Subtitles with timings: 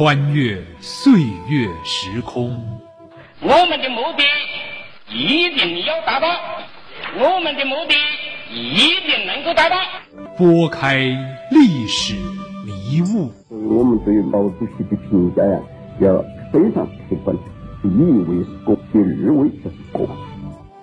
[0.00, 1.12] 穿越岁
[1.50, 2.48] 月时空。
[3.42, 4.24] 我们的目的
[5.14, 6.26] 一定要达到，
[7.18, 7.94] 我们的目的
[8.50, 9.76] 一定能够达到。
[10.38, 11.00] 拨开
[11.50, 12.14] 历史
[12.64, 15.60] 迷雾，我们对毛主席的评价呀，
[16.00, 17.36] 要非常客观，
[17.82, 20.08] 第一位是国，第二位就是国。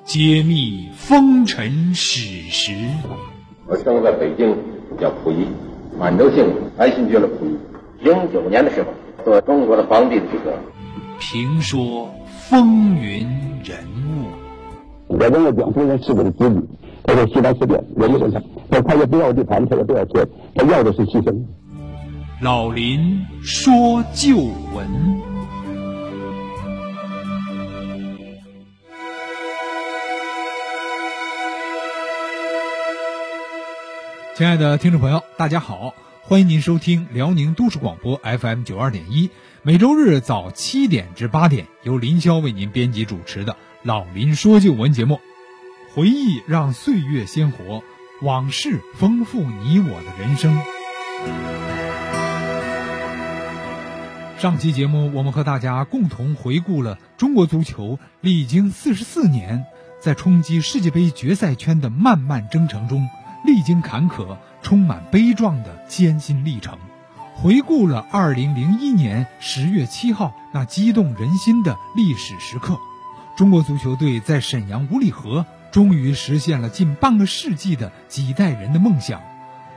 [0.03, 2.21] 揭秘风尘史
[2.51, 2.71] 实。
[3.65, 4.55] 我生在北京，
[5.01, 5.47] 叫溥仪，
[5.97, 6.45] 满洲姓
[6.77, 7.57] 安新觉罗溥仪。
[7.99, 8.89] 零九年的时候，
[9.27, 10.53] 做中国的皇帝的资格。
[11.19, 12.09] 评说。
[12.49, 13.27] 风云
[13.61, 13.77] 人
[14.07, 14.29] 物，
[15.07, 16.61] 我认为蒋夫人是我的子女，
[17.03, 21.37] 他说西南事变，我们身上，但他也不要地盘，他也不要钱，他要的是牺牲。
[22.41, 24.37] 老林说旧
[24.73, 24.87] 闻，
[34.35, 35.93] 亲爱的听众朋友，大家好，
[36.29, 39.29] 欢迎您收听辽宁都市广播 FM 九二点一。
[39.61, 45.21] 每周日早七点至八点，由林霄为您编辑主持的《老林说旧闻》节目，
[45.95, 47.81] 回忆让岁月鲜活，
[48.21, 50.59] 往事丰富你我的人生。
[54.37, 59.63] 上期节目，我们和大家共同回顾了中国足球历经四十四年，
[60.01, 63.07] 在冲击世界杯决赛圈的漫漫征程中，
[63.47, 66.77] 历经坎坷、充满悲壮的艰辛历程。
[67.33, 72.77] 回顾了二零零一年十月七号那激动人心的历史时刻，
[73.37, 79.21] 中国足球队在沈阳五里河终于实现了近半个世纪的几代人的梦想。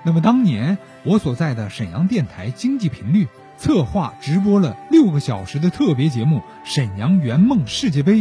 [0.03, 8.15] 那么，当年我所在的沈阳电台经济频率策划直播了六个小时的特别节目《沈阳圆梦世界杯》，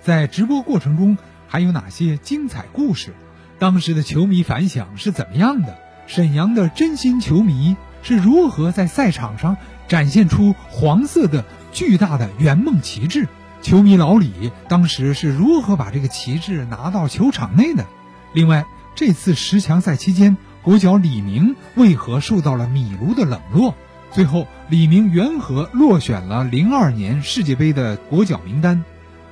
[0.00, 3.12] 在直播过程中还有哪些精彩故事？
[3.58, 5.76] 当时的球迷反响是怎么样的？
[6.06, 7.76] 沈阳的真心球迷。
[8.02, 9.56] 是如何在赛场上
[9.88, 13.26] 展现出黄色的巨大的圆梦旗帜？
[13.62, 17.84] 球迷老李当时是如何把这个旗帜拿到球场内的？
[18.32, 18.64] 另外，
[18.94, 23.74] 这次十强赛期间，国脚李明为何受到了米卢的冷落？
[24.12, 28.84] 最后，李明缘何落选了零二年世界杯的国脚名单？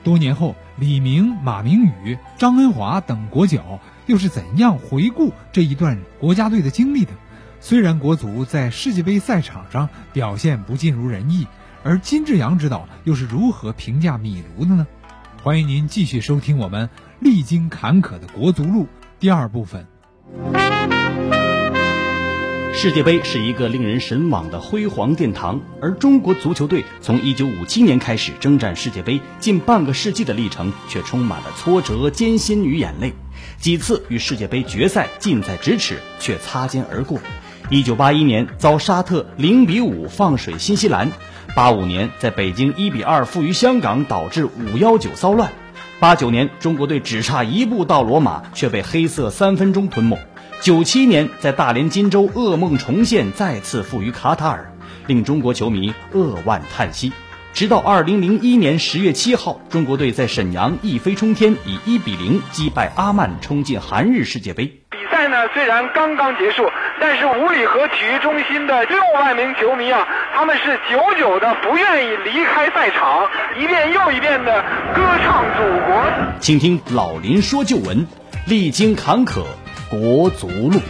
[0.03, 7.13] 多年后，李明、马明宇、张恩华等国脚又是怎样回顾这一段国家队的经历的？
[7.61, 11.47] 虽然国足在世界杯赛场上表现不尽如人意，
[11.83, 14.87] 而金志扬指导又是如何评价米卢的呢？
[15.43, 18.87] 欢迎您继续收听我们历经坎坷的国足路
[19.19, 19.87] 第二部分。
[22.75, 33.15] 世界杯是一个令人神往的辉煌殿堂，而中国足球队从1957年开始征战世界杯近半个世纪的历程，却充满了挫折、艰辛与眼泪。
[33.59, 37.19] 几次与世界杯决赛近在咫尺，却擦肩而过。
[37.71, 41.11] 一九八一年遭沙特零比五放水新西兰，
[41.55, 45.51] 八五年在北京一比二负于香港，导致五幺九骚乱，
[45.99, 50.19] 八九年中国队只差一步到罗马，却被黑色三分钟吞没，
[50.61, 54.71] 九七年在大连金州噩梦重现，再次负于卡塔尔，
[55.07, 57.13] 令中国球迷扼腕叹息。
[57.55, 64.67] 直到二零零一年十月七号，中国队在沈阳一飞冲天，以一比零击败阿曼，冲进韩日世界杯。
[64.91, 66.69] 比赛呢虽然刚刚结束，
[67.01, 70.05] 但是五里河体育中心的六万名球迷啊，
[70.35, 74.61] 他们是久久的不愿意离开赛场，一遍又一遍的
[74.93, 76.05] 歌唱祖国。
[76.41, 78.05] 请听老林说旧闻，
[78.49, 79.45] 历经坎坷，
[79.89, 80.81] 国足路。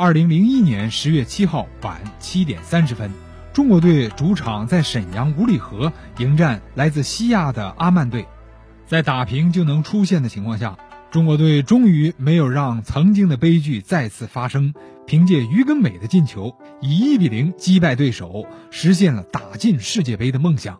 [0.00, 3.12] 二零零一年十月七号晚七点三十分，
[3.52, 8.26] 中国队主场在沈阳五里河迎战来自西亚的阿曼队。
[8.86, 10.78] 在打平就能出线的情况下，
[11.10, 14.72] 中国队终于没有让曾经的悲剧再次发生。
[15.06, 20.78] 凭借于根伟的进球，以一比零击败对手，实现了打进世界杯的梦想。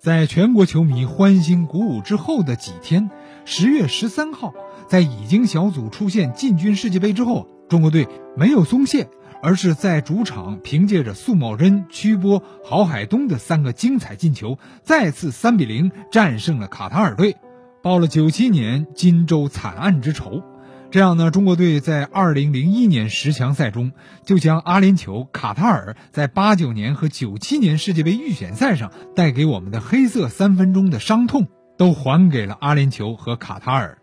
[0.00, 3.10] 在全国球迷欢欣鼓舞之后的几天，
[3.44, 4.52] 十月十三号，
[4.88, 9.08] 在已经小组出线进军世界杯之后，中国队没有松懈，
[9.42, 17.36] 而是在主场凭借着苏茂贞、曲波、郝海东的三个精彩进球，再次三比零战胜了卡塔尔队。
[17.82, 20.42] 报了九七年金州惨案之仇，
[20.90, 23.92] 这样呢，中国队在二零零一年十强赛中
[24.24, 31.46] 就将阿联酋、卡塔尔在八九年和九七年世界杯预选赛上带给我们的黑色三分钟的伤痛，
[31.76, 33.98] 都还给了阿联酋和卡塔尔。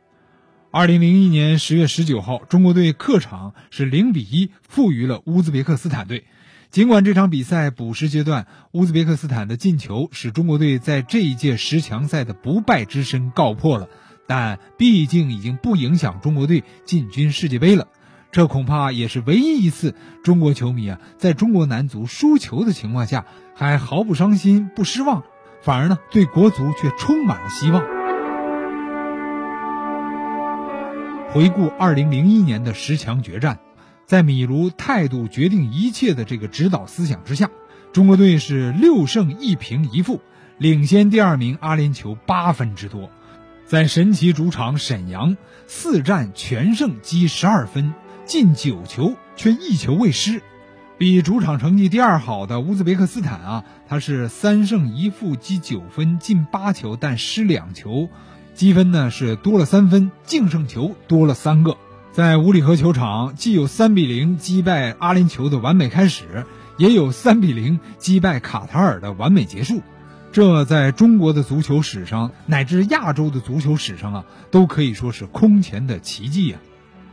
[0.76, 6.26] 二零零一年十月十九号，中国队客场是零比一负于了乌兹别克斯坦队。
[6.72, 13.88] 尽管这场比赛补时阶段乌兹别克斯坦的进球使中国队在这一届十强赛的不败之身告破了，
[14.26, 17.88] 但毕竟已经不影响中国队进军世界杯了。
[18.32, 19.94] 这恐怕也是唯一一次
[20.24, 25.22] 中国球迷啊，在中国男足输球的情况下还毫不伤心、不失望，
[25.62, 28.03] 反而呢对国足却充满了希望。
[31.34, 33.58] 回顾2001年的十强决战，
[34.06, 37.50] 在米卢态度决定一切的这个指导思想之下，
[37.92, 40.22] 中国队是六胜一平一负，
[40.60, 43.10] 领先第二名阿联酋八分之多，
[43.66, 45.36] 在神奇主场沈阳
[45.66, 47.96] 四战全胜，积十二分。
[48.26, 50.42] 进九球却一球未失，
[50.98, 58.08] 比主场成绩第二好的乌兹别克斯坦啊，他是三胜一负积九分进八球但失两球，
[58.54, 61.78] 积分呢是多了三分，净胜球多了三个。
[62.12, 66.46] 在五里河球场，既有三比零击败阿联酋的完美开始，
[66.78, 69.82] 也有三比零击败卡塔尔的完美结束，
[70.32, 76.60] 这在中国的足球史上乃至亚洲的足球史上啊，都可以说是空前的奇迹呀。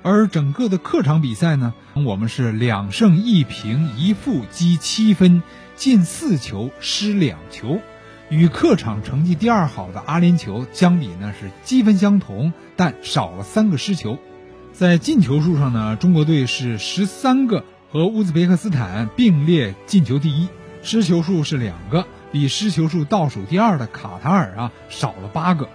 [0.02, 5.42] 而整个的客场比赛呢，我们是两胜一平一负积七分，
[5.76, 7.78] 进四球失两球，
[8.30, 14.18] 与客场成绩第二好的阿联酋相比呢是积分相同，但少了三个失球。
[14.72, 20.48] 在进球数上呢，中国队是十三个，和乌兹别克斯坦并列进球第一，
[20.84, 25.68] 失球数是两个，比失球数倒数第二的卡塔尔啊少了八个，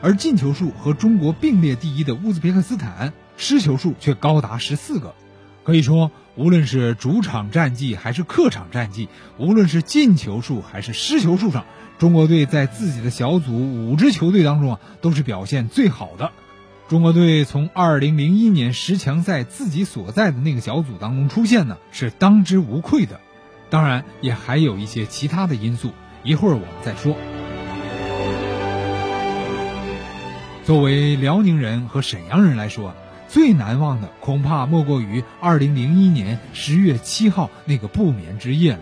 [0.00, 3.12] 而进球数和中国并列第一的乌兹别克斯坦。
[3.36, 5.14] 失球数却高达十四个，
[5.62, 9.08] 可以说，无论是主场战绩还是客场战绩，
[9.38, 11.64] 无论是进球数还是失球数上，
[11.98, 16.30] 中国队在自己的小组五支球队当中啊，都是表现最好的。
[16.88, 23.20] 中国队从二零零一年十强赛自己所在的那个小组当中出现呢，是当之无愧的。
[23.68, 25.90] 当然，也还有一些其他的因素，
[26.22, 27.16] 一会儿我们再说。
[30.64, 32.94] 作为辽宁人和沈阳人来说。
[33.30, 38.78] 最难忘的恐怕莫过于二零零一年十月七号那个不眠之夜了。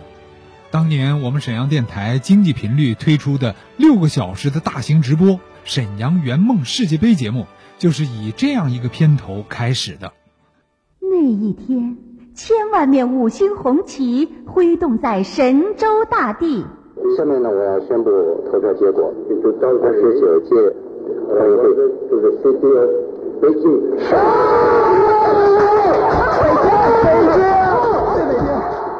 [0.69, 5.27] 当年我们沈阳电台经济频率推出的六个小时的大型直播
[5.63, 7.45] 《沈阳圆梦世界杯》节目，
[7.77, 10.11] 就是以这样一个片头开始的。
[10.99, 11.97] 那一天，
[12.35, 16.65] 千万面五星红旗挥动在神州大地。
[17.17, 18.09] 下面呢，我要宣布
[18.51, 19.13] 投票结果：
[19.61, 20.49] 二十九届
[21.31, 21.63] 奥运会
[22.09, 23.07] 就是 CCO。
[23.39, 23.63] 北京，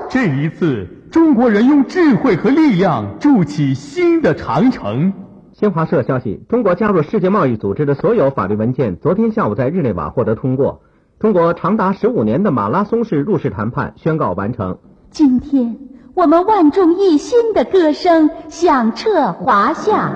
[0.09, 0.87] 这一次，
[1.17, 5.13] 中国人用智慧和力量筑起新的长城。
[5.51, 10.83] 新华社消息：中国加入世界贸易组织的所有法律文件，昨天下午在日内瓦获得通过。
[11.19, 14.77] 中国长达十五年的马拉松式入世谈判宣告完成。
[15.09, 15.79] 今天，
[16.13, 20.13] 我们万众一心的歌声响彻华夏。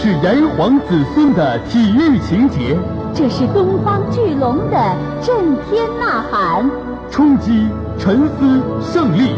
[0.00, 2.78] 是炎黄子孙的体育情节，
[3.12, 6.70] 这是东方巨龙的震天呐喊。
[7.10, 7.66] 冲击、
[7.98, 9.32] 沉思、胜利，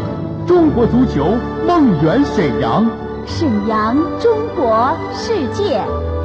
[0.45, 1.33] 中国足球
[1.67, 2.85] 梦圆沈阳。
[3.25, 5.81] 沈阳，中国，世界，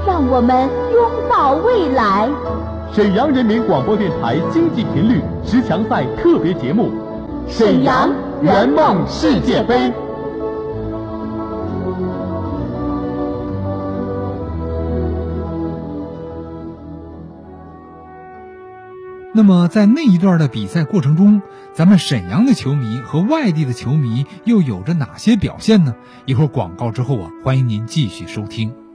[0.07, 2.29] 让我们拥抱未来。
[2.93, 6.91] 沈阳人民广播电台经济频率十强赛特别节目：
[7.49, 8.11] 沈阳
[8.43, 9.91] 圆梦世界杯。
[19.37, 21.43] 那么，在那一段的比赛过程中，
[21.75, 25.95] 咱们沈阳的球迷和外地的球迷又有着哪些表现呢？
[26.25, 28.86] 一会儿广告之后啊，欢迎您继续收听。